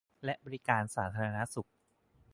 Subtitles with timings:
[0.25, 1.69] และบริการสาธารณสุข